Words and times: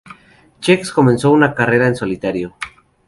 Cheeks 0.61 0.91
comenzó 0.91 1.29
una 1.31 1.53
carrera 1.53 1.85
en 1.85 1.95
solitario. 1.95 2.55